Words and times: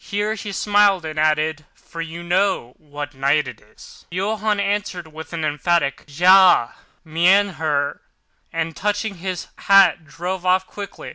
Here 0.00 0.34
he 0.34 0.50
smiled, 0.50 1.04
and 1.04 1.16
added, 1.16 1.64
"for 1.76 2.00
you 2.00 2.24
know 2.24 2.74
what 2.76 3.14
night 3.14 3.46
it 3.46 3.60
is." 3.60 4.04
Johann 4.10 4.58
answered 4.58 5.12
with 5.12 5.32
an 5.32 5.44
emphatic, 5.44 6.02
"Ja, 6.08 6.72
mein 7.04 7.50
Herr," 7.50 8.00
and, 8.52 8.74
touching 8.74 9.18
his 9.18 9.46
hat, 9.56 10.04
drove 10.04 10.44
off 10.44 10.66
quickly. 10.66 11.12